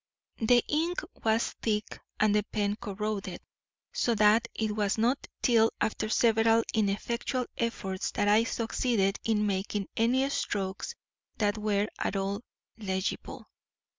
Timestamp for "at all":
11.99-12.41